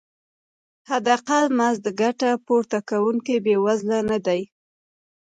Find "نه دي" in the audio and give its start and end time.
4.09-4.41